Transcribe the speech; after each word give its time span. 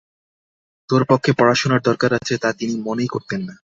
তোর 0.89 1.01
পক্ষে 1.09 1.31
পড়াশুনোর 1.33 1.81
দরকার 1.81 2.11
আছে 2.13 2.33
তা 2.37 2.49
তিনি 2.53 2.73
মনেই 2.81 3.07
করতেন 3.07 3.41
না। 3.47 3.55